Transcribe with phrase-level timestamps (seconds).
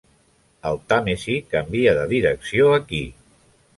[0.69, 3.03] El Tàmesi canvia de direcció aquí.